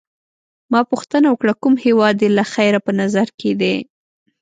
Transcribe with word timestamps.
ما 0.71 0.79
پوښتنه 0.91 1.27
وکړه: 1.29 1.53
کوم 1.61 1.75
هیواد 1.85 2.13
دي 2.21 2.29
له 2.37 2.43
خیره 2.53 2.79
په 2.85 2.91
نظر 3.01 3.27
کي 3.39 3.51
دی؟ 3.61 3.75